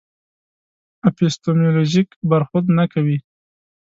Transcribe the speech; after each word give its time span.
اپیستیمولوژیک 1.09 2.07
برخورد 2.29 2.65
نه 2.77 2.85
کوي. 2.93 3.17